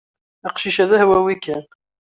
Aqcic-a 0.47 0.85
d 0.89 0.91
ahwawi 0.97 1.35
kan. 1.43 1.65